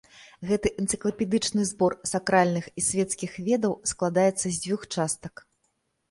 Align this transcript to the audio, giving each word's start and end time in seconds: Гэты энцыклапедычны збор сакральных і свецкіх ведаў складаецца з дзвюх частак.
Гэты 0.51 0.69
энцыклапедычны 0.83 1.65
збор 1.71 1.93
сакральных 2.11 2.69
і 2.81 2.83
свецкіх 2.85 3.31
ведаў 3.49 3.73
складаецца 3.91 4.41
з 4.49 4.55
дзвюх 4.63 4.81
частак. 4.97 5.45